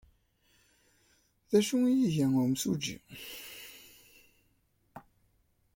D 1.49 1.51
acu 1.59 1.75
ay 1.87 1.99
iga 2.05 2.27
yimsujji? 2.33 2.95